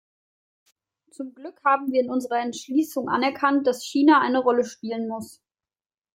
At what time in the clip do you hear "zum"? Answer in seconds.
1.11-1.35